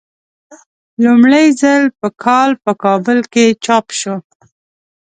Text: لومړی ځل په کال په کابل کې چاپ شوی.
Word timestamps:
لومړی 1.03 1.45
ځل 1.61 1.83
په 1.99 2.07
کال 2.23 2.49
په 2.63 2.71
کابل 2.83 3.19
کې 3.33 3.45
چاپ 3.65 3.85
شوی. 3.99 4.21